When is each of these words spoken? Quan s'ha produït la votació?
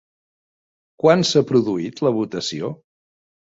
Quan 1.03 1.21
s'ha 1.31 1.43
produït 1.51 2.03
la 2.09 2.13
votació? 2.17 2.73